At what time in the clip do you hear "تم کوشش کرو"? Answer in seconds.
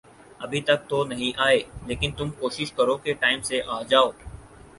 2.17-2.97